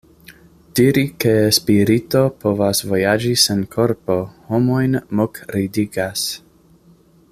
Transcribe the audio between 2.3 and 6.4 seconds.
povas vojaĝi sen korpo homojn mokridigas.